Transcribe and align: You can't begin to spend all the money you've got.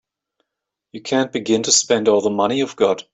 You 0.93 1.01
can't 1.03 1.31
begin 1.31 1.61
to 1.61 1.71
spend 1.71 2.07
all 2.07 2.21
the 2.21 2.31
money 2.31 2.57
you've 2.57 2.75
got. 2.75 3.03